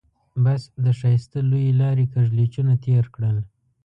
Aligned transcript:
بس 0.43 0.61
د 0.83 0.85
ښایسته 0.99 1.39
لويې 1.49 1.71
لارې 1.81 2.05
کږلېچونه 2.13 2.73
تېر 2.85 3.03
کړل. 3.15 3.37